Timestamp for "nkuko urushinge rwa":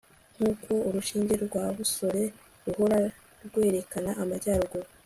0.35-1.65